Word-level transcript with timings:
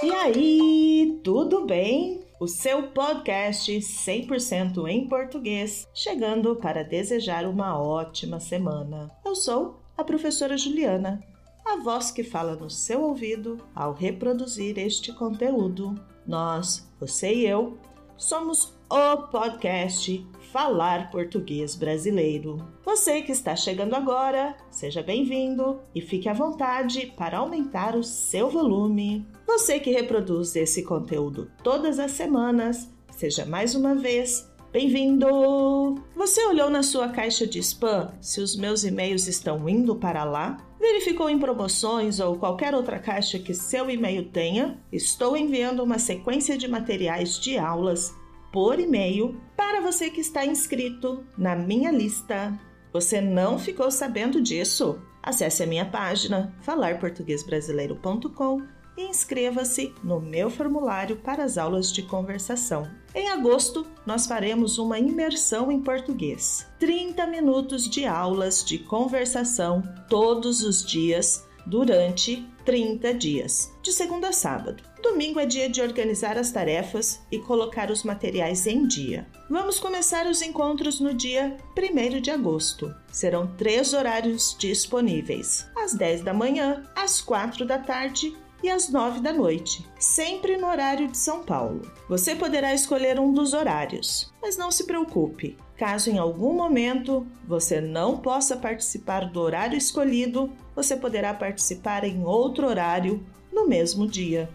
E 0.00 0.12
aí, 0.12 1.20
tudo 1.24 1.66
bem? 1.66 2.20
O 2.38 2.46
seu 2.46 2.84
podcast 2.90 3.76
100% 3.76 4.86
em 4.86 5.08
português, 5.08 5.88
chegando 5.92 6.54
para 6.54 6.84
desejar 6.84 7.44
uma 7.44 7.76
ótima 7.76 8.38
semana. 8.38 9.10
Eu 9.26 9.34
sou 9.34 9.80
a 9.96 10.04
professora 10.04 10.56
Juliana, 10.56 11.20
a 11.66 11.78
voz 11.78 12.12
que 12.12 12.22
fala 12.22 12.54
no 12.54 12.70
seu 12.70 13.02
ouvido 13.02 13.58
ao 13.74 13.92
reproduzir 13.92 14.78
este 14.78 15.12
conteúdo. 15.12 15.96
Nós, 16.24 16.88
você 17.00 17.34
e 17.34 17.44
eu, 17.44 17.76
somos 18.16 18.72
o 18.88 19.16
podcast 19.28 20.24
Falar 20.52 21.10
Português 21.10 21.74
Brasileiro. 21.74 22.56
Você 22.84 23.20
que 23.20 23.32
está 23.32 23.56
chegando 23.56 23.94
agora, 23.94 24.56
seja 24.70 25.02
bem-vindo 25.02 25.80
e 25.92 26.00
fique 26.00 26.28
à 26.28 26.32
vontade 26.32 27.12
para 27.16 27.38
aumentar 27.38 27.96
o 27.96 28.04
seu 28.04 28.48
volume. 28.48 29.26
Você 29.48 29.80
que 29.80 29.90
reproduz 29.90 30.54
esse 30.54 30.82
conteúdo 30.82 31.50
todas 31.64 31.98
as 31.98 32.10
semanas, 32.10 32.86
seja 33.16 33.46
mais 33.46 33.74
uma 33.74 33.94
vez 33.94 34.46
bem-vindo! 34.70 35.94
Você 36.14 36.44
olhou 36.44 36.68
na 36.68 36.82
sua 36.82 37.08
caixa 37.08 37.46
de 37.46 37.58
spam 37.60 38.12
se 38.20 38.42
os 38.42 38.54
meus 38.54 38.84
e-mails 38.84 39.26
estão 39.26 39.66
indo 39.66 39.96
para 39.96 40.22
lá? 40.22 40.58
Verificou 40.78 41.30
em 41.30 41.38
promoções 41.38 42.20
ou 42.20 42.36
qualquer 42.36 42.74
outra 42.74 42.98
caixa 42.98 43.38
que 43.38 43.54
seu 43.54 43.88
e-mail 43.88 44.30
tenha? 44.30 44.78
Estou 44.92 45.34
enviando 45.34 45.82
uma 45.82 45.98
sequência 45.98 46.58
de 46.58 46.68
materiais 46.68 47.40
de 47.40 47.56
aulas 47.56 48.14
por 48.52 48.78
e-mail 48.78 49.40
para 49.56 49.80
você 49.80 50.10
que 50.10 50.20
está 50.20 50.44
inscrito 50.44 51.24
na 51.38 51.56
minha 51.56 51.90
lista. 51.90 52.52
Você 52.92 53.18
não 53.18 53.58
ficou 53.58 53.90
sabendo 53.90 54.42
disso? 54.42 55.00
Acesse 55.22 55.62
a 55.62 55.66
minha 55.66 55.86
página 55.86 56.54
falarportuguesbrasileiro.com 56.60 58.76
e 58.98 59.04
inscreva-se 59.04 59.94
no 60.02 60.20
meu 60.20 60.50
formulário 60.50 61.16
para 61.16 61.44
as 61.44 61.56
aulas 61.56 61.92
de 61.92 62.02
conversação. 62.02 62.90
Em 63.14 63.28
agosto, 63.28 63.86
nós 64.04 64.26
faremos 64.26 64.76
uma 64.76 64.98
imersão 64.98 65.70
em 65.70 65.80
português. 65.80 66.66
30 66.80 67.26
minutos 67.28 67.88
de 67.88 68.04
aulas 68.04 68.64
de 68.64 68.78
conversação 68.78 69.82
todos 70.10 70.62
os 70.62 70.84
dias 70.84 71.46
durante 71.64 72.46
30 72.64 73.14
dias, 73.14 73.72
de 73.82 73.92
segunda 73.92 74.28
a 74.28 74.32
sábado. 74.32 74.82
Domingo 75.02 75.38
é 75.38 75.46
dia 75.46 75.68
de 75.68 75.80
organizar 75.80 76.36
as 76.36 76.50
tarefas 76.50 77.20
e 77.30 77.38
colocar 77.38 77.90
os 77.90 78.02
materiais 78.02 78.66
em 78.66 78.86
dia. 78.86 79.26
Vamos 79.48 79.78
começar 79.78 80.26
os 80.26 80.42
encontros 80.42 80.98
no 80.98 81.14
dia 81.14 81.56
1 81.76 82.20
de 82.20 82.30
agosto. 82.30 82.92
Serão 83.12 83.46
três 83.46 83.92
horários 83.92 84.56
disponíveis: 84.58 85.66
às 85.76 85.94
10 85.94 86.22
da 86.22 86.34
manhã, 86.34 86.82
às 86.96 87.20
4 87.20 87.64
da 87.64 87.78
tarde 87.78 88.36
e 88.62 88.68
às 88.68 88.88
9 88.88 89.20
da 89.20 89.32
noite, 89.32 89.86
sempre 89.98 90.56
no 90.56 90.66
horário 90.66 91.08
de 91.08 91.16
São 91.16 91.44
Paulo. 91.44 91.82
Você 92.08 92.34
poderá 92.34 92.74
escolher 92.74 93.18
um 93.20 93.32
dos 93.32 93.54
horários, 93.54 94.32
mas 94.42 94.56
não 94.56 94.70
se 94.70 94.84
preocupe. 94.84 95.56
Caso 95.76 96.10
em 96.10 96.18
algum 96.18 96.54
momento 96.54 97.26
você 97.46 97.80
não 97.80 98.18
possa 98.18 98.56
participar 98.56 99.30
do 99.30 99.40
horário 99.40 99.78
escolhido, 99.78 100.50
você 100.74 100.96
poderá 100.96 101.32
participar 101.32 102.04
em 102.04 102.24
outro 102.24 102.66
horário 102.66 103.24
no 103.52 103.68
mesmo 103.68 104.06
dia. 104.06 104.50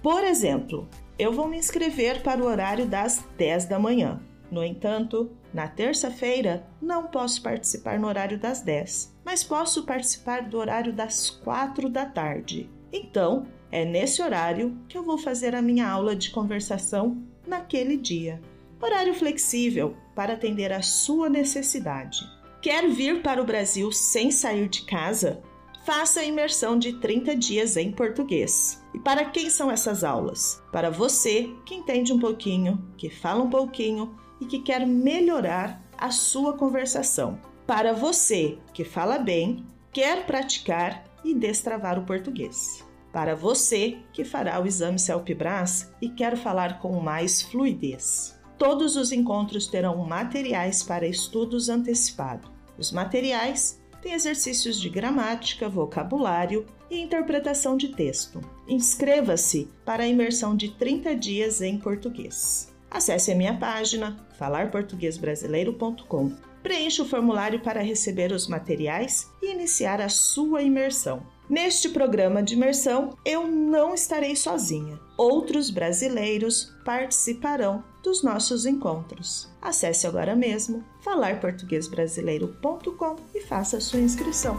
Por 0.00 0.22
exemplo, 0.24 0.88
eu 1.18 1.32
vou 1.32 1.48
me 1.48 1.56
inscrever 1.56 2.22
para 2.22 2.42
o 2.42 2.46
horário 2.46 2.86
das 2.86 3.24
10 3.36 3.66
da 3.66 3.78
manhã. 3.78 4.20
No 4.50 4.62
entanto, 4.62 5.30
na 5.52 5.66
terça-feira 5.66 6.66
não 6.80 7.06
posso 7.06 7.42
participar 7.42 7.98
no 7.98 8.06
horário 8.06 8.38
das 8.38 8.60
10, 8.60 9.16
mas 9.24 9.42
posso 9.42 9.84
participar 9.84 10.42
do 10.42 10.58
horário 10.58 10.92
das 10.92 11.30
4 11.30 11.88
da 11.88 12.04
tarde. 12.04 12.70
Então, 12.92 13.46
é 13.70 13.84
nesse 13.84 14.20
horário 14.20 14.78
que 14.88 14.98
eu 14.98 15.02
vou 15.02 15.16
fazer 15.16 15.54
a 15.54 15.62
minha 15.62 15.88
aula 15.88 16.14
de 16.14 16.30
conversação 16.30 17.22
naquele 17.46 17.96
dia. 17.96 18.40
Horário 18.80 19.14
flexível 19.14 19.96
para 20.14 20.34
atender 20.34 20.72
à 20.72 20.82
sua 20.82 21.28
necessidade. 21.28 22.20
Quer 22.60 22.88
vir 22.88 23.22
para 23.22 23.40
o 23.40 23.46
Brasil 23.46 23.90
sem 23.90 24.30
sair 24.30 24.68
de 24.68 24.82
casa? 24.82 25.42
faça 25.84 26.20
a 26.20 26.24
imersão 26.24 26.78
de 26.78 26.94
30 26.94 27.36
dias 27.36 27.76
em 27.76 27.90
português. 27.90 28.82
E 28.94 28.98
para 28.98 29.24
quem 29.24 29.50
são 29.50 29.70
essas 29.70 30.04
aulas? 30.04 30.62
Para 30.70 30.90
você 30.90 31.50
que 31.66 31.74
entende 31.74 32.12
um 32.12 32.18
pouquinho, 32.18 32.82
que 32.96 33.10
fala 33.10 33.42
um 33.42 33.50
pouquinho 33.50 34.14
e 34.40 34.46
que 34.46 34.60
quer 34.60 34.86
melhorar 34.86 35.82
a 35.96 36.10
sua 36.10 36.56
conversação. 36.56 37.38
Para 37.66 37.92
você 37.92 38.58
que 38.72 38.84
fala 38.84 39.18
bem, 39.18 39.64
quer 39.92 40.26
praticar 40.26 41.04
e 41.24 41.34
destravar 41.34 41.98
o 41.98 42.04
português. 42.04 42.84
Para 43.12 43.34
você 43.34 43.98
que 44.12 44.24
fará 44.24 44.60
o 44.60 44.66
exame 44.66 44.98
CELPE-BRAS 44.98 45.92
e 46.00 46.08
quer 46.08 46.36
falar 46.36 46.80
com 46.80 46.98
mais 47.00 47.42
fluidez. 47.42 48.40
Todos 48.56 48.96
os 48.96 49.12
encontros 49.12 49.66
terão 49.66 49.98
materiais 50.06 50.82
para 50.82 51.06
estudos 51.06 51.68
antecipados. 51.68 52.50
Os 52.78 52.90
materiais 52.90 53.78
tem 54.00 54.14
exercícios 54.14 54.80
de 54.80 54.88
gramática, 54.88 55.68
vocabulário 55.68 56.64
e 56.90 56.98
interpretação 57.00 57.76
de 57.76 57.88
texto. 57.88 58.40
Inscreva-se 58.66 59.68
para 59.84 60.04
a 60.04 60.08
imersão 60.08 60.56
de 60.56 60.70
30 60.70 61.14
dias 61.14 61.60
em 61.60 61.76
português. 61.78 62.72
Acesse 62.90 63.30
a 63.32 63.34
minha 63.34 63.56
página 63.56 64.16
falarportuguesbrasileiro.com. 64.38 66.51
Preencha 66.62 67.02
o 67.02 67.08
formulário 67.08 67.60
para 67.60 67.82
receber 67.82 68.32
os 68.32 68.46
materiais 68.46 69.30
e 69.42 69.52
iniciar 69.52 70.00
a 70.00 70.08
sua 70.08 70.62
imersão. 70.62 71.26
Neste 71.50 71.88
programa 71.88 72.40
de 72.42 72.54
imersão, 72.54 73.18
eu 73.24 73.44
não 73.46 73.92
estarei 73.92 74.36
sozinha. 74.36 75.00
Outros 75.16 75.70
brasileiros 75.70 76.72
participarão 76.84 77.82
dos 78.02 78.22
nossos 78.22 78.64
encontros. 78.64 79.50
Acesse 79.60 80.06
agora 80.06 80.36
mesmo 80.36 80.84
falarportuguesbrasileiro.com 81.00 83.16
e 83.34 83.40
faça 83.40 83.80
sua 83.80 83.98
inscrição. 83.98 84.56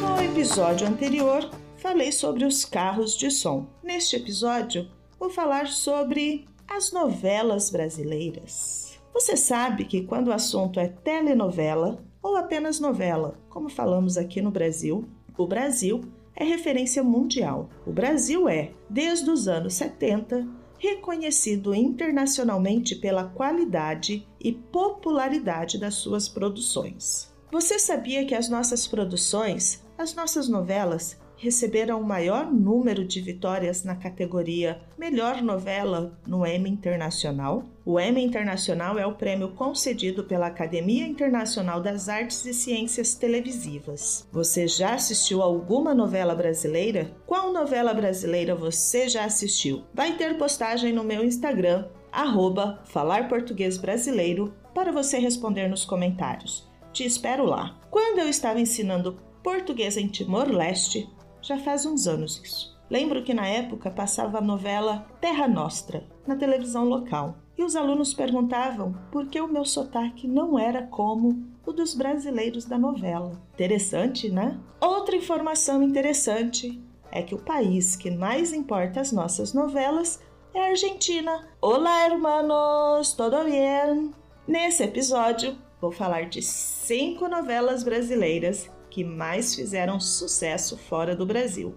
No 0.00 0.22
episódio 0.22 0.86
anterior, 0.86 1.50
falei 1.76 2.12
sobre 2.12 2.44
os 2.44 2.64
carros 2.64 3.16
de 3.16 3.28
som. 3.30 3.66
Neste 3.82 4.14
episódio, 4.16 4.88
vou 5.18 5.30
falar 5.30 5.66
sobre 5.66 6.46
as 6.68 6.92
novelas 6.92 7.70
brasileiras. 7.70 8.98
Você 9.12 9.36
sabe 9.36 9.84
que 9.84 10.02
quando 10.02 10.28
o 10.28 10.32
assunto 10.32 10.78
é 10.78 10.88
telenovela 10.88 12.04
ou 12.22 12.36
apenas 12.36 12.80
novela, 12.80 13.38
como 13.48 13.68
falamos 13.68 14.18
aqui 14.18 14.42
no 14.42 14.50
Brasil, 14.50 15.08
o 15.38 15.46
Brasil 15.46 16.02
é 16.34 16.44
referência 16.44 17.02
mundial. 17.02 17.70
O 17.86 17.92
Brasil 17.92 18.48
é, 18.48 18.72
desde 18.90 19.30
os 19.30 19.48
anos 19.48 19.74
70, 19.74 20.46
reconhecido 20.78 21.74
internacionalmente 21.74 22.94
pela 22.96 23.24
qualidade 23.24 24.26
e 24.38 24.52
popularidade 24.52 25.78
das 25.78 25.94
suas 25.94 26.28
produções. 26.28 27.34
Você 27.50 27.78
sabia 27.78 28.26
que 28.26 28.34
as 28.34 28.48
nossas 28.48 28.86
produções, 28.86 29.82
as 29.96 30.14
nossas 30.14 30.48
novelas, 30.48 31.18
receberam 31.36 32.00
o 32.00 32.04
maior 32.04 32.50
número 32.50 33.04
de 33.04 33.20
vitórias 33.20 33.84
na 33.84 33.94
categoria 33.94 34.80
Melhor 34.98 35.42
Novela 35.42 36.18
no 36.26 36.46
Emmy 36.46 36.70
Internacional. 36.70 37.64
O 37.84 38.00
Emmy 38.00 38.24
Internacional 38.24 38.98
é 38.98 39.06
o 39.06 39.14
prêmio 39.14 39.50
concedido 39.50 40.24
pela 40.24 40.46
Academia 40.46 41.06
Internacional 41.06 41.80
das 41.80 42.08
Artes 42.08 42.44
e 42.46 42.54
Ciências 42.54 43.14
Televisivas. 43.14 44.26
Você 44.32 44.66
já 44.66 44.94
assistiu 44.94 45.42
alguma 45.42 45.94
novela 45.94 46.34
brasileira? 46.34 47.14
Qual 47.26 47.52
novela 47.52 47.92
brasileira 47.92 48.54
você 48.54 49.08
já 49.08 49.24
assistiu? 49.24 49.84
Vai 49.94 50.16
ter 50.16 50.38
postagem 50.38 50.92
no 50.92 51.04
meu 51.04 51.22
Instagram, 51.22 51.86
arroba 52.10 52.82
Falar 52.86 53.28
Português 53.28 53.76
Brasileiro, 53.76 54.52
para 54.74 54.90
você 54.90 55.18
responder 55.18 55.68
nos 55.68 55.84
comentários. 55.84 56.66
Te 56.92 57.04
espero 57.04 57.44
lá. 57.44 57.78
Quando 57.90 58.18
eu 58.18 58.28
estava 58.28 58.60
ensinando 58.60 59.18
português 59.42 59.96
em 59.96 60.08
Timor-Leste, 60.08 61.08
já 61.46 61.56
faz 61.58 61.86
uns 61.86 62.08
anos 62.08 62.40
isso. 62.42 62.76
Lembro 62.90 63.22
que 63.22 63.32
na 63.32 63.46
época 63.46 63.88
passava 63.88 64.38
a 64.38 64.40
novela 64.40 65.06
Terra 65.20 65.46
Nostra 65.46 66.04
na 66.26 66.34
televisão 66.34 66.84
local 66.84 67.36
e 67.56 67.62
os 67.62 67.76
alunos 67.76 68.12
perguntavam 68.12 68.94
por 69.12 69.28
que 69.28 69.40
o 69.40 69.48
meu 69.48 69.64
sotaque 69.64 70.26
não 70.26 70.58
era 70.58 70.82
como 70.82 71.46
o 71.64 71.72
dos 71.72 71.94
brasileiros 71.94 72.64
da 72.64 72.76
novela. 72.76 73.40
Interessante, 73.54 74.28
né? 74.28 74.58
Outra 74.80 75.16
informação 75.16 75.82
interessante 75.82 76.80
é 77.12 77.22
que 77.22 77.34
o 77.34 77.42
país 77.42 77.94
que 77.94 78.10
mais 78.10 78.52
importa 78.52 79.00
as 79.00 79.12
nossas 79.12 79.52
novelas 79.52 80.20
é 80.52 80.66
a 80.66 80.70
Argentina. 80.70 81.48
Olá, 81.60 82.06
hermanos, 82.06 83.12
todo 83.12 83.44
bien? 83.44 84.10
Nesse 84.48 84.82
episódio, 84.82 85.56
vou 85.80 85.92
falar 85.92 86.28
de 86.28 86.42
cinco 86.42 87.28
novelas 87.28 87.84
brasileiras 87.84 88.68
que 88.96 89.04
mais 89.04 89.54
fizeram 89.54 90.00
sucesso 90.00 90.74
fora 90.74 91.14
do 91.14 91.26
Brasil. 91.26 91.74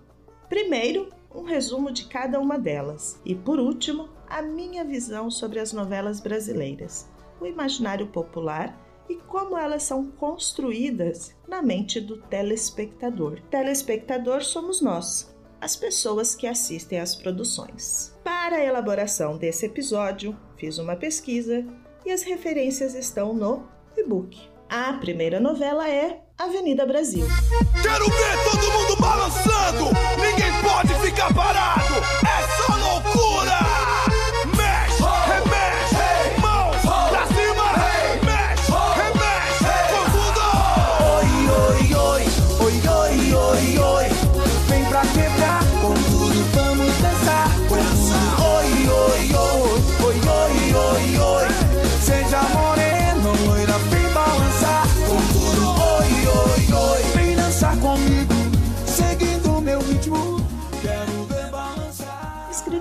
Primeiro, 0.47 1.09
um 1.35 1.43
resumo 1.43 1.91
de 1.91 2.05
cada 2.05 2.39
uma 2.39 2.57
delas 2.57 3.19
e, 3.25 3.35
por 3.35 3.59
último, 3.59 4.07
a 4.25 4.41
minha 4.41 4.85
visão 4.85 5.29
sobre 5.29 5.59
as 5.59 5.73
novelas 5.73 6.21
brasileiras, 6.21 7.09
o 7.41 7.45
imaginário 7.45 8.07
popular 8.07 8.73
e 9.09 9.15
como 9.15 9.57
elas 9.57 9.83
são 9.83 10.09
construídas 10.11 11.35
na 11.45 11.61
mente 11.61 11.99
do 11.99 12.21
telespectador. 12.21 13.41
Telespectador 13.49 14.41
somos 14.41 14.79
nós, 14.79 15.35
as 15.59 15.75
pessoas 15.75 16.33
que 16.33 16.47
assistem 16.47 17.01
às 17.01 17.17
produções. 17.17 18.17
Para 18.23 18.55
a 18.55 18.63
elaboração 18.63 19.37
desse 19.37 19.65
episódio, 19.65 20.39
fiz 20.55 20.77
uma 20.77 20.95
pesquisa 20.95 21.67
e 22.05 22.11
as 22.11 22.21
referências 22.21 22.95
estão 22.95 23.33
no 23.33 23.67
e-book. 23.97 24.39
A 24.69 24.93
primeira 24.93 25.37
novela 25.37 25.89
é 25.89 26.28
Avenida 26.39 26.85
Brasil. 26.85 27.27
Quero 27.81 28.05
ver 28.05 28.43
todo 28.49 28.71
mundo 28.71 28.95
balançando! 28.95 29.89
Ninguém 30.17 30.53
pode 30.63 30.93
ficar 31.05 31.33
parado! 31.33 31.95
É 32.23 32.63
só 32.63 32.75
loucura! 32.77 33.68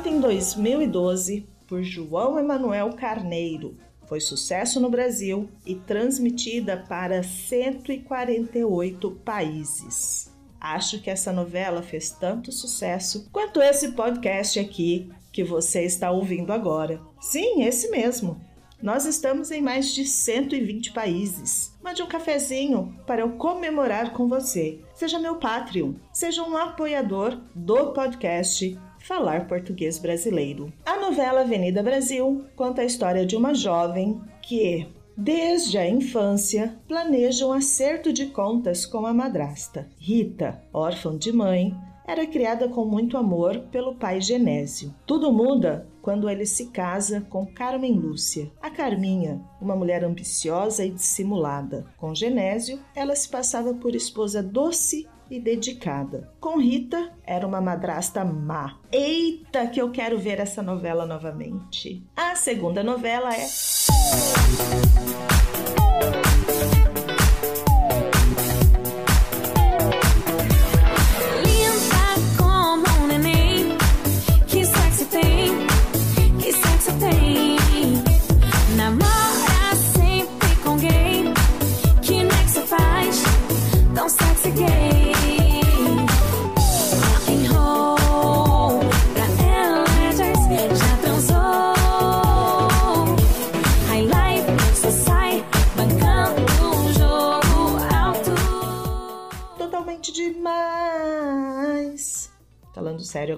Em 0.08 0.19
2012 0.20 1.46
por 1.66 1.82
João 1.84 2.38
Emanuel 2.38 2.90
Carneiro. 2.94 3.76
Foi 4.06 4.19
sucesso 4.20 4.80
no 4.80 4.90
Brasil 4.90 5.48
e 5.64 5.76
transmitida 5.76 6.84
para 6.88 7.22
148 7.22 9.10
países. 9.25 10.32
Acho 10.60 11.00
que 11.00 11.08
essa 11.08 11.32
novela 11.32 11.80
fez 11.80 12.10
tanto 12.10 12.50
sucesso 12.50 13.28
quanto 13.30 13.62
esse 13.62 13.92
podcast 13.92 14.58
aqui 14.58 15.10
que 15.32 15.44
você 15.44 15.84
está 15.84 16.10
ouvindo 16.10 16.52
agora. 16.52 17.00
Sim, 17.20 17.62
esse 17.62 17.88
mesmo. 17.88 18.40
Nós 18.82 19.06
estamos 19.06 19.50
em 19.50 19.62
mais 19.62 19.94
de 19.94 20.04
120 20.04 20.92
países. 20.92 21.72
Mande 21.82 22.02
um 22.02 22.06
cafezinho 22.06 22.98
para 23.06 23.20
eu 23.22 23.31
comemorar 23.32 24.12
com 24.12 24.28
você. 24.28 24.81
Seja 24.94 25.19
meu 25.19 25.36
Patreon, 25.36 25.94
seja 26.12 26.42
um 26.42 26.56
apoiador 26.56 27.40
do 27.54 27.92
podcast 27.92 28.76
falar 29.08 29.49
português 29.49 29.99
brasileiro. 29.99 30.70
A 30.84 31.00
novela 31.00 31.40
Avenida 31.40 31.82
Brasil 31.82 32.44
conta 32.55 32.82
a 32.82 32.84
história 32.84 33.25
de 33.25 33.34
uma 33.34 33.55
jovem 33.55 34.20
que, 34.43 34.87
desde 35.16 35.78
a 35.78 35.88
infância, 35.88 36.78
planeja 36.87 37.46
um 37.46 37.52
acerto 37.52 38.12
de 38.12 38.26
contas 38.26 38.84
com 38.84 39.06
a 39.06 39.14
madrasta. 39.14 39.88
Rita, 39.99 40.62
órfã 40.70 41.16
de 41.16 41.32
mãe, 41.32 41.75
era 42.06 42.26
criada 42.26 42.69
com 42.69 42.84
muito 42.84 43.16
amor 43.16 43.60
pelo 43.70 43.94
pai 43.94 44.20
Genésio. 44.20 44.94
Tudo 45.06 45.32
muda 45.32 45.88
quando 46.02 46.28
ele 46.28 46.44
se 46.44 46.66
casa 46.66 47.22
com 47.31 47.46
Carmen 47.46 47.94
Lúcia. 47.94 48.50
A 48.60 48.70
Carminha, 48.70 49.40
uma 49.58 49.76
mulher 49.76 50.05
ambiciosa 50.05 50.84
e 50.84 50.90
dissimulada. 50.90 51.87
Com 51.96 52.14
Genésio, 52.14 52.78
ela 52.94 53.16
se 53.16 53.28
passava 53.28 53.72
por 53.72 53.94
esposa 53.94 54.43
doce 54.43 55.06
e 55.30 55.40
dedicada. 55.40 56.32
Com 56.40 56.58
Rita, 56.58 57.12
era 57.25 57.46
uma 57.46 57.60
madrasta 57.60 58.25
má. 58.25 58.78
Eita, 58.90 59.66
que 59.66 59.80
eu 59.80 59.90
quero 59.90 60.19
ver 60.19 60.40
essa 60.40 60.62
novela 60.62 61.06
novamente. 61.06 62.04
A 62.16 62.34
segunda 62.34 62.82
novela 62.82 63.34
é. 63.34 63.46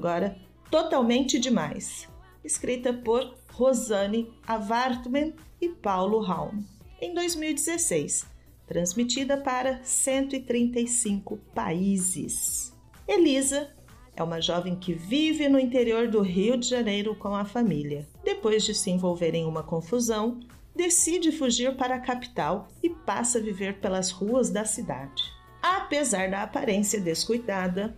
Agora, 0.00 0.34
Totalmente 0.70 1.38
Demais, 1.38 2.08
escrita 2.42 2.90
por 2.90 3.34
Rosane 3.52 4.32
Avartman 4.46 5.34
e 5.60 5.68
Paulo 5.68 6.20
Raum, 6.20 6.64
em 7.02 7.12
2016, 7.12 8.24
transmitida 8.66 9.36
para 9.36 9.80
135 9.82 11.36
países. 11.54 12.72
Elisa 13.06 13.70
é 14.16 14.22
uma 14.22 14.40
jovem 14.40 14.74
que 14.74 14.94
vive 14.94 15.50
no 15.50 15.58
interior 15.58 16.08
do 16.08 16.22
Rio 16.22 16.56
de 16.56 16.66
Janeiro 16.66 17.14
com 17.14 17.34
a 17.34 17.44
família. 17.44 18.08
Depois 18.24 18.64
de 18.64 18.74
se 18.74 18.90
envolver 18.90 19.34
em 19.34 19.44
uma 19.44 19.62
confusão, 19.62 20.40
decide 20.74 21.30
fugir 21.30 21.76
para 21.76 21.96
a 21.96 22.00
capital 22.00 22.68
e 22.82 22.88
passa 22.88 23.38
a 23.38 23.42
viver 23.42 23.80
pelas 23.80 24.10
ruas 24.10 24.48
da 24.48 24.64
cidade. 24.64 25.24
Apesar 25.62 26.30
da 26.30 26.42
aparência 26.42 26.98
descuidada, 26.98 27.94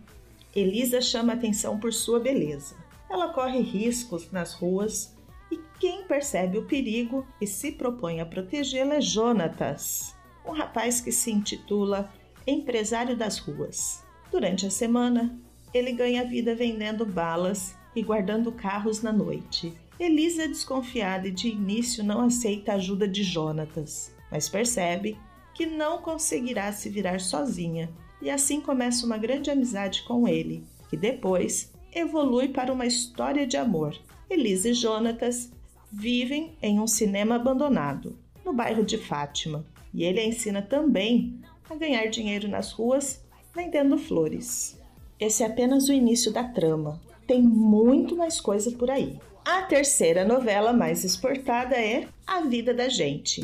Elisa 0.54 1.00
chama 1.00 1.32
atenção 1.32 1.78
por 1.78 1.93
sua 1.93 2.20
beleza. 2.20 2.76
Ela 3.08 3.32
corre 3.32 3.60
riscos 3.60 4.31
nas 4.31 4.52
ruas 4.54 5.16
e 5.50 5.58
quem 5.78 6.04
percebe 6.04 6.58
o 6.58 6.66
perigo 6.66 7.26
e 7.40 7.46
se 7.46 7.72
propõe 7.72 8.20
a 8.20 8.26
protegê-la 8.26 8.96
é 8.96 9.00
Jonatas, 9.00 10.14
um 10.46 10.52
rapaz 10.52 11.00
que 11.00 11.12
se 11.12 11.31
intitula 11.31 12.12
Empresário 12.46 13.16
das 13.16 13.38
Ruas. 13.38 14.02
Durante 14.31 14.66
a 14.66 14.70
semana, 14.70 15.38
ele 15.72 15.93
ganha 15.93 16.25
vida 16.25 16.55
vendendo 16.55 17.05
balas 17.06 17.76
e 17.94 18.02
guardando 18.02 18.52
carros 18.52 19.02
na 19.02 19.12
noite. 19.12 19.72
Elisa 19.98 20.44
é 20.44 20.48
desconfiada 20.48 21.28
e 21.28 21.31
de 21.31 21.48
início 21.48 22.02
não 22.02 22.22
aceita 22.22 22.72
a 22.72 22.76
ajuda 22.76 23.06
de 23.06 23.22
Jonatas, 23.22 24.14
mas 24.31 24.48
percebe 24.48 25.19
que 25.55 25.66
não 25.66 25.98
conseguirá 25.98 26.72
se 26.72 26.88
virar 26.88 27.20
sozinha 27.20 27.91
e 28.22 28.31
assim 28.31 28.60
começa 28.60 29.05
uma 29.05 29.19
grande 29.19 29.50
amizade 29.50 30.02
com 30.05 30.26
ele, 30.29 30.64
que 30.88 30.96
depois 30.96 31.72
evolui 31.93 32.48
para 32.48 32.72
uma 32.72 32.86
história 32.86 33.46
de 33.46 33.56
amor. 33.56 33.94
Elisa 34.31 34.70
e 34.70 34.74
Jonatas 34.74 35.50
vivem 35.91 36.56
em 36.62 36.81
um 36.81 36.86
cinema 36.86 37.34
abandonado, 37.34 38.17
no 38.44 38.52
bairro 38.52 38.84
de 38.84 38.96
Fátima, 38.96 39.64
e 39.93 40.05
ele 40.05 40.20
a 40.20 40.26
ensina 40.26 40.62
também 40.62 41.38
a 41.69 41.74
ganhar 41.74 42.06
dinheiro 42.06 42.48
nas 42.48 42.72
ruas 42.72 43.20
vendendo 43.55 43.98
flores. 43.98 44.81
Esse 45.20 45.43
é 45.43 45.46
apenas 45.46 45.88
o 45.88 45.93
início 45.93 46.32
da 46.32 46.44
trama. 46.44 47.00
Tem 47.26 47.43
muito 47.43 48.17
mais 48.17 48.41
coisa 48.41 48.70
por 48.72 48.91
aí. 48.91 49.19
A 49.44 49.62
terceira 49.62 50.24
novela 50.24 50.72
mais 50.72 51.05
exportada 51.05 51.76
é 51.76 52.06
A 52.26 52.41
Vida 52.41 52.72
da 52.72 52.88
Gente. 52.88 53.43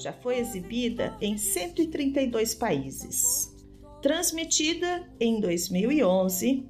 Já 0.00 0.12
foi 0.12 0.38
exibida 0.38 1.16
em 1.20 1.36
132 1.36 2.54
países. 2.54 3.54
Transmitida 4.00 5.06
em 5.20 5.40
2011, 5.40 6.66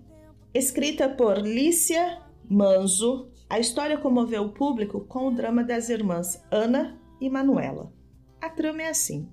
escrita 0.53 1.09
por 1.09 1.39
Lícia 1.39 2.21
Manzo, 2.49 3.31
a 3.49 3.61
história 3.61 3.97
comoveu 3.97 4.43
o 4.43 4.53
público 4.53 5.01
com 5.03 5.29
o 5.29 5.31
drama 5.31 5.63
das 5.63 5.89
irmãs 5.89 6.43
Ana 6.51 7.01
e 7.21 7.31
Manuela. 7.31 7.93
A 8.41 8.51
trama 8.51 8.83
é 8.83 8.89
assim: 8.89 9.29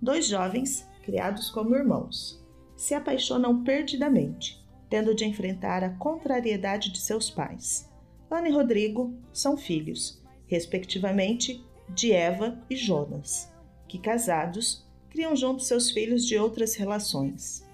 dois 0.00 0.26
jovens, 0.26 0.88
criados 1.02 1.50
como 1.50 1.76
irmãos, 1.76 2.42
se 2.76 2.94
apaixonam 2.94 3.62
perdidamente 3.62 4.64
tendo 4.94 5.12
de 5.12 5.24
enfrentar 5.24 5.82
a 5.82 5.90
contrariedade 5.90 6.92
de 6.92 7.00
seus 7.00 7.28
pais. 7.28 7.90
Ana 8.30 8.48
e 8.48 8.52
Rodrigo 8.52 9.12
são 9.32 9.56
filhos, 9.56 10.22
respectivamente, 10.46 11.64
de 11.88 12.12
Eva 12.12 12.58
e 12.68 12.76
Jonas, 12.76 13.52
que 13.88 13.98
casados 13.98 14.86
criam 15.10 15.36
juntos 15.36 15.66
seus 15.66 15.90
filhos 15.90 16.26
de 16.26 16.36
outras 16.36 16.74
relações. 16.74 17.64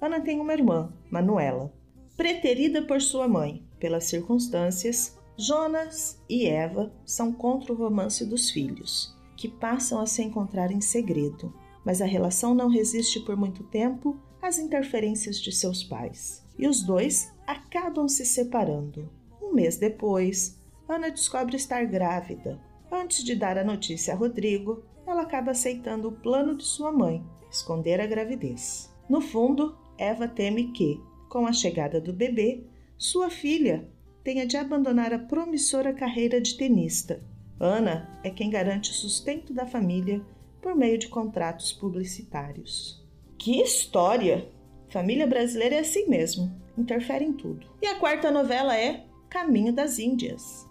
Ana 0.00 0.20
tem 0.20 0.40
uma 0.40 0.52
irmã, 0.52 0.92
Manuela. 1.10 1.72
Preterida 2.16 2.82
por 2.82 3.00
sua 3.00 3.26
mãe, 3.26 3.66
pelas 3.80 4.04
circunstâncias, 4.04 5.18
Jonas 5.36 6.22
e 6.28 6.46
Eva 6.46 6.92
são 7.04 7.32
contra 7.32 7.72
o 7.72 7.76
romance 7.76 8.24
dos 8.24 8.50
filhos, 8.50 9.16
que 9.36 9.48
passam 9.48 10.00
a 10.00 10.06
se 10.06 10.22
encontrar 10.22 10.70
em 10.70 10.80
segredo, 10.80 11.52
mas 11.84 12.00
a 12.00 12.06
relação 12.06 12.54
não 12.54 12.68
resiste 12.68 13.18
por 13.20 13.36
muito 13.36 13.64
tempo 13.64 14.16
às 14.40 14.58
interferências 14.58 15.40
de 15.40 15.50
seus 15.50 15.82
pais, 15.82 16.44
e 16.56 16.68
os 16.68 16.82
dois 16.82 17.32
acabam 17.46 18.06
se 18.08 18.24
separando. 18.24 19.10
Um 19.42 19.52
mês 19.52 19.76
depois, 19.76 20.56
Ana 20.88 21.10
descobre 21.10 21.56
estar 21.56 21.84
grávida. 21.86 22.60
Antes 22.94 23.24
de 23.24 23.34
dar 23.34 23.58
a 23.58 23.64
notícia 23.64 24.14
a 24.14 24.16
Rodrigo, 24.16 24.84
ela 25.04 25.22
acaba 25.22 25.50
aceitando 25.50 26.06
o 26.06 26.12
plano 26.12 26.56
de 26.56 26.62
sua 26.62 26.92
mãe, 26.92 27.26
esconder 27.50 28.00
a 28.00 28.06
gravidez. 28.06 28.88
No 29.08 29.20
fundo, 29.20 29.76
Eva 29.98 30.28
teme 30.28 30.70
que, 30.70 31.00
com 31.28 31.44
a 31.44 31.52
chegada 31.52 32.00
do 32.00 32.12
bebê, 32.12 32.62
sua 32.96 33.28
filha 33.30 33.90
tenha 34.22 34.46
de 34.46 34.56
abandonar 34.56 35.12
a 35.12 35.18
promissora 35.18 35.92
carreira 35.92 36.40
de 36.40 36.56
tenista. 36.56 37.20
Ana 37.58 38.20
é 38.22 38.30
quem 38.30 38.48
garante 38.48 38.92
o 38.92 38.94
sustento 38.94 39.52
da 39.52 39.66
família 39.66 40.24
por 40.62 40.76
meio 40.76 40.96
de 40.96 41.08
contratos 41.08 41.72
publicitários. 41.72 43.04
Que 43.36 43.60
história! 43.60 44.48
Família 44.88 45.26
brasileira 45.26 45.74
é 45.74 45.80
assim 45.80 46.08
mesmo, 46.08 46.54
interfere 46.78 47.24
em 47.24 47.32
tudo. 47.32 47.66
E 47.82 47.88
a 47.88 47.96
quarta 47.96 48.30
novela 48.30 48.78
é 48.78 49.04
Caminho 49.28 49.72
das 49.72 49.98
Índias. 49.98 50.64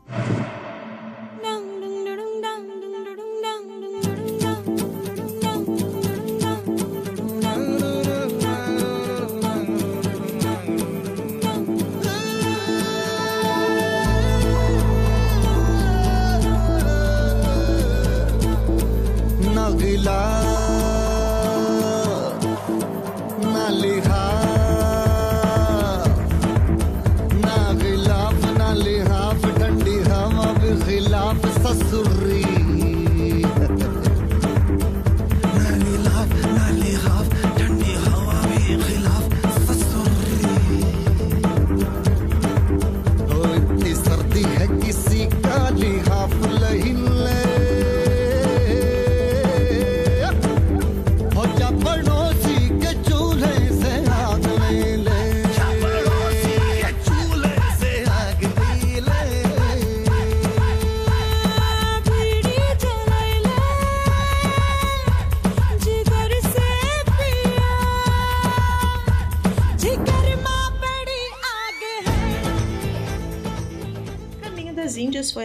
Foi 19.79 20.52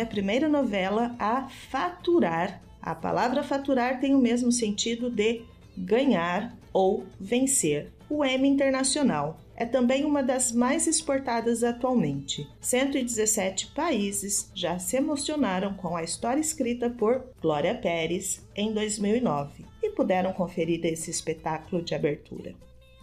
primeira 0.08 0.48
novela 0.48 1.14
a 1.18 1.48
faturar. 1.48 2.60
A 2.82 2.94
palavra 2.94 3.42
faturar 3.42 4.00
tem 4.00 4.14
o 4.14 4.18
mesmo 4.18 4.50
sentido 4.50 5.10
de 5.10 5.42
ganhar 5.76 6.56
ou 6.72 7.04
vencer. 7.20 7.92
O 8.08 8.24
M 8.24 8.48
Internacional 8.48 9.38
é 9.54 9.66
também 9.66 10.04
uma 10.04 10.22
das 10.22 10.52
mais 10.52 10.86
exportadas 10.86 11.64
atualmente. 11.64 12.48
117 12.60 13.72
países 13.74 14.50
já 14.54 14.78
se 14.78 14.96
emocionaram 14.96 15.74
com 15.74 15.96
a 15.96 16.02
história 16.02 16.40
escrita 16.40 16.88
por 16.88 17.24
Glória 17.42 17.74
Pérez 17.74 18.40
em 18.54 18.72
2009 18.72 19.66
e 19.82 19.90
puderam 19.90 20.32
conferir 20.32 20.84
esse 20.86 21.10
espetáculo 21.10 21.82
de 21.82 21.94
abertura. 21.94 22.54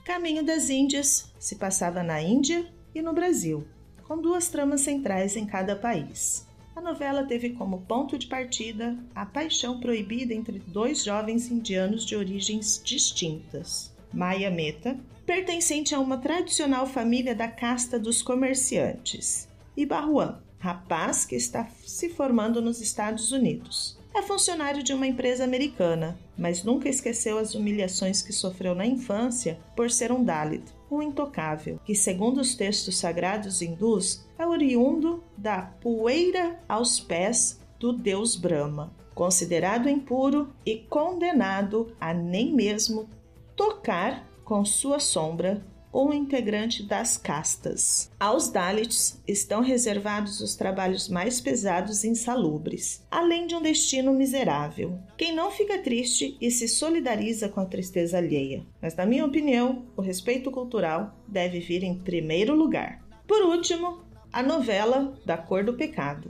Caminho 0.06 0.44
das 0.44 0.70
Índias 0.70 1.34
se 1.38 1.56
passava 1.56 2.02
na 2.02 2.22
Índia 2.22 2.66
e 2.94 3.02
no 3.02 3.12
Brasil, 3.12 3.68
com 4.08 4.22
duas 4.22 4.48
tramas 4.48 4.82
centrais 4.82 5.36
em 5.36 5.46
cada 5.46 5.76
país. 5.76 6.48
A 6.76 6.82
novela 6.82 7.24
teve 7.24 7.52
como 7.52 7.82
ponto 7.84 8.18
de 8.18 8.28
partida 8.28 8.98
a 9.16 9.26
paixão 9.26 9.80
proibida 9.80 10.34
entre 10.34 10.60
dois 10.60 11.06
jovens 11.06 11.50
indianos 11.50 12.06
de 12.06 12.18
origens 12.18 12.82
distintas. 12.84 13.96
Maya 14.14 14.52
Mehta, 14.52 15.00
pertencente 15.26 15.96
a 15.96 16.00
uma 16.00 16.18
tradicional 16.18 16.86
família 16.86 17.34
da 17.34 17.48
casta 17.48 17.98
dos 17.98 18.22
comerciantes, 18.22 19.48
e 19.76 19.86
Barruan, 19.86 20.40
rapaz 20.60 21.26
que 21.26 21.36
está 21.36 21.66
se 21.86 22.10
formando 22.10 22.62
nos 22.62 22.82
Estados 22.82 23.32
Unidos. 23.32 23.98
É 24.14 24.22
funcionário 24.22 24.84
de 24.84 24.94
uma 24.94 25.08
empresa 25.08 25.44
americana, 25.44 26.18
mas 26.38 26.64
nunca 26.64 26.90
esqueceu 26.90 27.38
as 27.38 27.56
humilhações 27.56 28.22
que 28.22 28.34
sofreu 28.34 28.76
na 28.76 28.86
infância 28.86 29.60
por 29.76 29.90
ser 29.90 30.12
um 30.12 30.24
Dalit, 30.24 30.64
um 30.90 31.02
intocável, 31.02 31.80
que, 31.84 31.96
segundo 31.96 32.40
os 32.40 32.56
textos 32.56 32.98
sagrados 32.98 33.62
hindus, 33.62 34.26
é 34.38 34.46
oriundo 34.46 35.24
da 35.38 35.62
poeira 35.62 36.60
aos 36.68 37.00
pés 37.00 37.60
do 37.80 37.94
deus 37.94 38.36
Brahma, 38.36 38.94
considerado 39.14 39.90
impuro 39.90 40.50
e 40.66 40.78
condenado 40.78 41.96
a 42.00 42.14
nem 42.14 42.54
mesmo 42.54 43.10
tocar 43.56 44.28
com 44.44 44.64
sua 44.64 45.00
sombra 45.00 45.66
ou 45.96 46.14
integrante 46.14 46.84
das 46.84 47.16
castas. 47.16 48.12
Aos 48.20 48.50
Dalits 48.50 49.18
estão 49.26 49.62
reservados 49.62 50.42
os 50.42 50.54
trabalhos 50.54 51.08
mais 51.08 51.40
pesados 51.40 52.04
e 52.04 52.10
insalubres, 52.10 53.02
além 53.10 53.48
de 53.48 53.56
um 53.56 53.62
destino 53.62 54.12
miserável. 54.12 55.00
Quem 55.18 55.34
não 55.34 55.52
fica 55.52 55.78
triste 55.78 56.36
e 56.42 56.52
se 56.52 56.68
solidariza 56.68 57.48
com 57.48 57.62
a 57.62 57.66
tristeza 57.66 58.18
alheia. 58.18 58.66
Mas, 58.82 58.94
na 58.94 59.06
minha 59.06 59.26
opinião, 59.26 59.86
o 59.96 60.02
respeito 60.02 60.52
cultural 60.52 61.16
deve 61.26 61.62
vir 61.62 61.82
em 61.82 61.98
primeiro 61.98 62.54
lugar. 62.54 63.02
Por 63.26 63.44
último, 63.44 64.00
a 64.34 64.44
novela 64.44 65.18
Da 65.26 65.38
Cor 65.38 65.64
do 65.64 65.76
Pecado, 65.76 66.30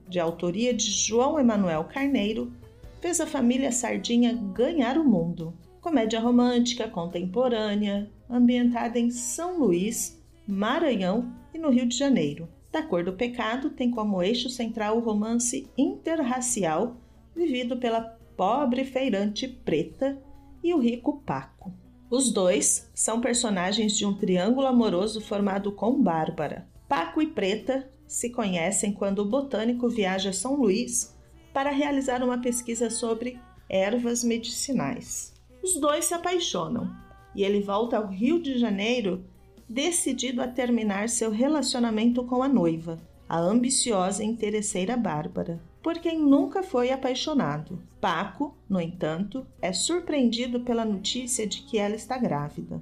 de 0.11 0.19
autoria 0.19 0.73
de 0.73 0.91
João 0.91 1.39
Emanuel 1.39 1.85
Carneiro, 1.85 2.51
fez 2.99 3.21
a 3.21 3.25
família 3.25 3.71
Sardinha 3.71 4.33
ganhar 4.53 4.97
o 4.97 5.05
mundo. 5.05 5.53
Comédia 5.79 6.19
romântica 6.19 6.87
contemporânea, 6.87 8.11
ambientada 8.29 8.99
em 8.99 9.09
São 9.09 9.57
Luís, 9.57 10.21
Maranhão 10.45 11.33
e 11.53 11.57
no 11.57 11.69
Rio 11.69 11.87
de 11.87 11.97
Janeiro. 11.97 12.47
Da 12.71 12.83
Cor 12.83 13.03
do 13.03 13.13
Pecado 13.13 13.69
tem 13.69 13.89
como 13.89 14.21
eixo 14.21 14.49
central 14.49 14.97
o 14.97 15.01
romance 15.01 15.69
interracial 15.77 16.97
vivido 17.33 17.77
pela 17.77 18.01
pobre 18.35 18.83
feirante 18.83 19.47
Preta 19.47 20.21
e 20.61 20.73
o 20.73 20.77
rico 20.77 21.21
Paco. 21.25 21.73
Os 22.09 22.31
dois 22.31 22.91
são 22.93 23.21
personagens 23.21 23.97
de 23.97 24.05
um 24.05 24.13
triângulo 24.13 24.67
amoroso 24.67 25.21
formado 25.21 25.71
com 25.71 26.01
Bárbara. 26.01 26.67
Paco 26.87 27.21
e 27.21 27.27
Preta 27.27 27.89
se 28.11 28.29
conhecem 28.29 28.91
quando 28.91 29.19
o 29.19 29.25
botânico 29.25 29.87
viaja 29.87 30.31
a 30.31 30.33
São 30.33 30.55
Luís 30.55 31.15
para 31.53 31.71
realizar 31.71 32.21
uma 32.21 32.41
pesquisa 32.41 32.89
sobre 32.89 33.39
ervas 33.69 34.21
medicinais. 34.21 35.33
Os 35.63 35.79
dois 35.79 36.03
se 36.03 36.13
apaixonam 36.13 36.93
e 37.33 37.41
ele 37.41 37.61
volta 37.61 37.95
ao 37.95 38.07
Rio 38.07 38.41
de 38.41 38.59
Janeiro 38.59 39.23
decidido 39.67 40.41
a 40.41 40.47
terminar 40.47 41.07
seu 41.07 41.31
relacionamento 41.31 42.25
com 42.25 42.43
a 42.43 42.49
noiva, 42.49 42.99
a 43.29 43.39
ambiciosa 43.39 44.25
e 44.25 44.27
interesseira 44.27 44.97
Bárbara, 44.97 45.61
por 45.81 45.97
quem 45.97 46.19
nunca 46.19 46.61
foi 46.61 46.91
apaixonado. 46.91 47.81
Paco, 48.01 48.53
no 48.67 48.81
entanto, 48.81 49.47
é 49.61 49.71
surpreendido 49.71 50.59
pela 50.59 50.83
notícia 50.83 51.47
de 51.47 51.61
que 51.61 51.77
ela 51.77 51.95
está 51.95 52.17
grávida. 52.17 52.81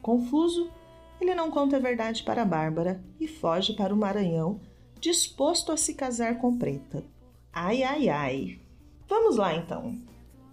Confuso, 0.00 0.70
ele 1.22 1.34
não 1.34 1.50
conta 1.50 1.76
a 1.76 1.80
verdade 1.80 2.22
para 2.22 2.44
Bárbara 2.44 3.02
e 3.20 3.28
foge 3.28 3.74
para 3.74 3.94
o 3.94 3.96
Maranhão, 3.96 4.60
disposto 5.00 5.70
a 5.70 5.76
se 5.76 5.94
casar 5.94 6.38
com 6.38 6.58
Preta. 6.58 7.04
Ai, 7.52 7.82
ai, 7.82 8.08
ai. 8.08 8.60
Vamos 9.08 9.36
lá 9.36 9.54
então. 9.54 9.96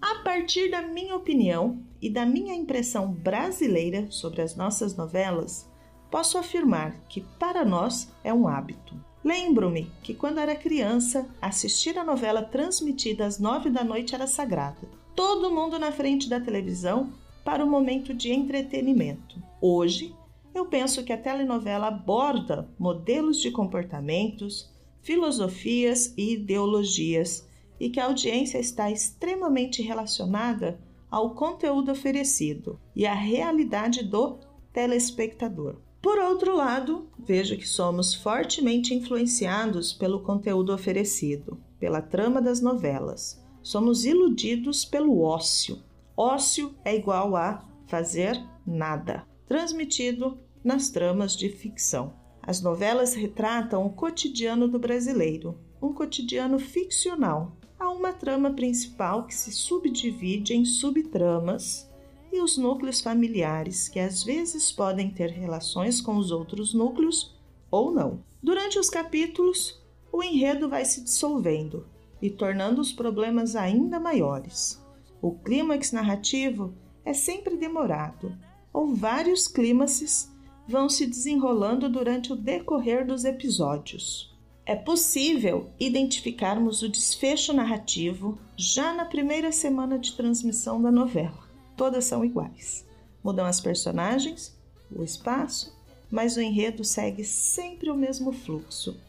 A 0.02 0.16
partir 0.24 0.70
da 0.70 0.82
minha 0.82 1.16
opinião 1.16 1.82
e 2.02 2.10
da 2.10 2.26
minha 2.26 2.54
impressão 2.54 3.12
brasileira 3.12 4.08
sobre 4.12 4.42
as 4.42 4.56
nossas 4.56 4.96
novelas, 4.96 5.68
posso 6.12 6.38
afirmar 6.38 6.96
que 7.10 7.22
para 7.40 7.66
nós 7.66 8.12
é 8.24 8.34
um 8.34 8.48
hábito. 8.48 8.96
Lembro-me 9.24 9.92
que 10.02 10.14
quando 10.14 10.40
era 10.40 10.56
criança, 10.56 11.28
assistir 11.42 11.98
a 11.98 12.04
novela 12.04 12.42
transmitida 12.42 13.26
às 13.26 13.40
nove 13.40 13.70
da 13.70 13.84
noite 13.84 14.16
era 14.16 14.28
sagrado. 14.28 14.88
Todo 15.16 15.52
mundo 15.52 15.78
na 15.78 15.92
frente 15.92 16.30
da 16.30 16.40
televisão 16.40 17.12
para 17.44 17.66
o 17.66 17.70
momento 17.70 18.14
de 18.14 18.32
entretenimento. 18.32 19.42
Hoje, 19.60 20.16
eu 20.54 20.66
penso 20.66 21.04
que 21.04 21.14
a 21.14 21.18
telenovela 21.18 21.88
aborda 21.88 22.70
modelos 22.78 23.40
de 23.40 23.52
comportamentos, 23.52 24.70
filosofias 25.02 26.14
e 26.18 26.34
ideologias 26.34 27.48
e 27.80 27.90
que 27.90 28.00
a 28.00 28.06
audiência 28.06 28.58
está 28.60 28.92
extremamente 28.92 29.82
relacionada 29.82 30.80
ao 31.10 31.34
conteúdo 31.34 31.92
oferecido 31.92 32.80
e 32.96 33.06
à 33.06 33.14
realidade 33.14 34.04
do 34.04 34.38
telespectador. 34.74 35.78
Por 36.02 36.18
outro 36.18 36.56
lado, 36.56 37.10
vejo 37.18 37.58
que 37.58 37.68
somos 37.68 38.14
fortemente 38.14 38.94
influenciados 38.94 39.92
pelo 39.92 40.22
conteúdo 40.22 40.74
oferecido, 40.74 41.58
pela 41.80 42.02
trama 42.02 42.42
das 42.42 42.62
novelas. 42.62 43.44
Somos 43.62 44.06
iludidos 44.06 44.86
pelo 44.86 45.22
ócio. 45.22 45.82
Ócio 46.16 46.74
é 46.86 46.96
igual 46.96 47.36
a 47.36 47.66
fazer 47.88 48.42
nada, 48.66 49.26
transmitido 49.50 50.38
nas 50.64 50.90
tramas 50.92 51.36
de 51.36 51.50
ficção. 51.50 52.14
As 52.40 52.62
novelas 52.62 53.16
retratam 53.16 53.84
o 53.84 53.90
cotidiano 53.90 54.68
do 54.68 54.78
brasileiro, 54.78 55.58
um 55.82 55.92
cotidiano 55.92 56.60
ficcional. 56.60 57.58
Há 57.80 57.90
uma 57.90 58.14
trama 58.14 58.52
principal 58.52 59.26
que 59.26 59.34
se 59.34 59.52
subdivide 59.52 60.54
em 60.54 60.64
subtramas 60.64 61.90
e 62.32 62.40
os 62.40 62.58
núcleos 62.58 63.02
familiares, 63.02 63.90
que 63.90 64.00
às 64.00 64.24
vezes 64.24 64.72
podem 64.72 65.10
ter 65.10 65.32
relações 65.32 66.00
com 66.00 66.16
os 66.18 66.30
outros 66.30 66.76
núcleos 66.76 67.36
ou 67.72 67.92
não. 67.92 68.24
Durante 68.44 68.78
os 68.78 68.90
capítulos, 68.90 69.82
o 70.12 70.22
enredo 70.22 70.70
vai 70.70 70.86
se 70.86 71.04
dissolvendo 71.04 71.88
e 72.22 72.30
tornando 72.30 72.80
os 72.80 72.92
problemas 72.92 73.56
ainda 73.56 74.00
maiores. 74.00 74.80
O 75.20 75.32
clímax 75.32 75.92
narrativo 75.92 76.76
é 77.04 77.14
sempre 77.14 77.58
demorado, 77.58 78.38
ou 78.72 78.94
vários 78.96 79.48
clímaxes 79.48 80.32
vão 80.68 80.88
se 80.88 81.06
desenrolando 81.06 81.90
durante 81.90 82.32
o 82.32 82.36
decorrer 82.36 83.06
dos 83.06 83.26
episódios. 83.26 84.36
É 84.66 84.76
possível 84.76 85.70
identificarmos 85.80 86.84
o 86.84 86.90
desfecho 86.90 87.54
narrativo 87.54 88.38
já 88.56 88.94
na 88.94 89.06
primeira 89.06 89.52
semana 89.52 89.98
de 89.98 90.16
transmissão 90.16 90.82
da 90.82 90.92
novela 90.92 91.50
todas 91.80 92.04
são 92.04 92.26
iguais. 92.26 92.86
Mudam 93.24 93.46
as 93.46 93.62
personagens, 93.62 94.54
o 94.94 95.02
espaço, 95.02 95.74
mas 96.12 96.36
o 96.36 96.42
enredo 96.42 96.84
segue 96.84 97.24
sempre 97.24 97.90
o 97.90 97.96
mesmo 97.96 98.34
fluxo. 98.34 99.00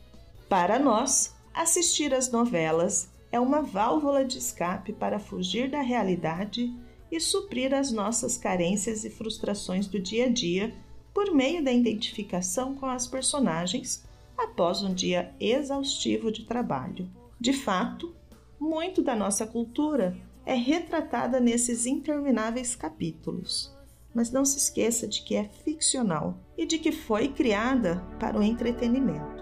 Para 0.48 0.78
nós, 0.78 1.34
assistir 1.52 2.14
às 2.14 2.30
novelas 2.30 3.10
é 3.32 3.40
uma 3.40 3.60
válvula 3.60 4.24
de 4.24 4.38
escape 4.38 4.92
para 4.92 5.18
fugir 5.18 5.68
da 5.68 5.80
realidade 5.80 6.72
e 7.10 7.20
suprir 7.20 7.74
as 7.74 7.90
nossas 7.90 8.36
carências 8.36 9.04
e 9.04 9.10
frustrações 9.10 9.86
do 9.86 9.98
dia 9.98 10.26
a 10.26 10.28
dia 10.28 10.74
por 11.12 11.34
meio 11.34 11.62
da 11.62 11.72
identificação 11.72 12.74
com 12.74 12.86
as 12.86 13.06
personagens 13.06 14.04
após 14.38 14.82
um 14.82 14.94
dia 14.94 15.34
exaustivo 15.38 16.30
de 16.30 16.44
trabalho. 16.44 17.08
De 17.38 17.52
fato, 17.52 18.14
muito 18.58 19.02
da 19.02 19.16
nossa 19.16 19.46
cultura 19.46 20.16
é 20.46 20.54
retratada 20.54 21.40
nesses 21.40 21.86
intermináveis 21.86 22.74
capítulos. 22.74 23.74
Mas 24.14 24.30
não 24.30 24.44
se 24.44 24.58
esqueça 24.58 25.06
de 25.06 25.22
que 25.22 25.36
é 25.36 25.44
ficcional 25.44 26.38
e 26.58 26.66
de 26.66 26.78
que 26.78 26.90
foi 26.90 27.28
criada 27.28 28.04
para 28.18 28.38
o 28.38 28.42
entretenimento. 28.42 29.40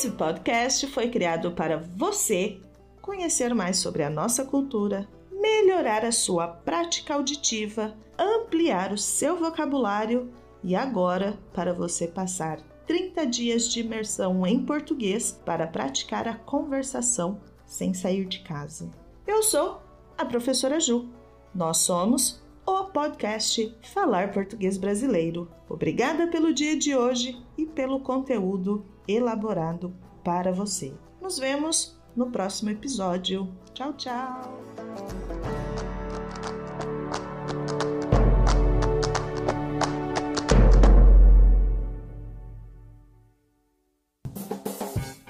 Esse 0.00 0.12
podcast 0.12 0.86
foi 0.86 1.10
criado 1.10 1.52
para 1.52 1.76
você 1.76 2.58
conhecer 3.02 3.54
mais 3.54 3.76
sobre 3.76 4.02
a 4.02 4.08
nossa 4.08 4.46
cultura, 4.46 5.06
melhorar 5.30 6.06
a 6.06 6.10
sua 6.10 6.48
prática 6.48 7.12
auditiva, 7.12 7.94
ampliar 8.18 8.94
o 8.94 8.96
seu 8.96 9.36
vocabulário 9.36 10.32
e 10.64 10.74
agora 10.74 11.38
para 11.52 11.74
você 11.74 12.08
passar 12.08 12.62
30 12.86 13.26
dias 13.26 13.68
de 13.68 13.80
imersão 13.80 14.46
em 14.46 14.64
português 14.64 15.38
para 15.44 15.66
praticar 15.66 16.26
a 16.26 16.34
conversação 16.34 17.38
sem 17.66 17.92
sair 17.92 18.24
de 18.24 18.38
casa. 18.38 18.90
Eu 19.26 19.42
sou 19.42 19.82
a 20.16 20.24
professora 20.24 20.80
Ju. 20.80 21.10
Nós 21.54 21.76
somos 21.76 22.39
o 22.66 22.84
podcast 22.84 23.74
Falar 23.92 24.32
Português 24.32 24.76
Brasileiro. 24.76 25.50
Obrigada 25.68 26.28
pelo 26.28 26.52
dia 26.52 26.76
de 26.76 26.94
hoje 26.94 27.40
e 27.56 27.66
pelo 27.66 28.00
conteúdo 28.00 28.84
elaborado 29.06 29.94
para 30.24 30.52
você. 30.52 30.92
Nos 31.20 31.38
vemos 31.38 31.98
no 32.14 32.30
próximo 32.30 32.70
episódio. 32.70 33.52
Tchau, 33.72 33.92
tchau! 33.94 34.60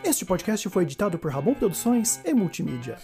Este 0.03 0.25
podcast 0.25 0.69
foi 0.69 0.83
editado 0.83 1.19
por 1.19 1.31
Rabon 1.31 1.55
Produções 1.55 2.21
e 2.25 2.35
Multimídia. 2.35 2.99